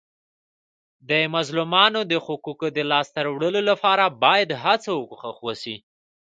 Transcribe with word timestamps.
د 1.09 1.11
مظلومانو 1.35 1.99
د 2.11 2.13
حقوقو 2.25 2.67
د 2.77 2.79
لاسته 2.91 3.19
راوړلو 3.27 3.61
لپاره 3.69 4.05
باید 4.23 4.49
هڅه 4.63 4.89
او 4.95 5.01
کوښښ 5.09 5.37
وسي. 5.47 5.75